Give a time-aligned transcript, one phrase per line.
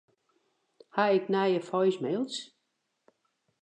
[0.95, 2.35] Ha ik nije voicemails?